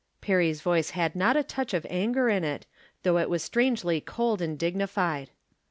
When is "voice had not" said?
0.61-1.37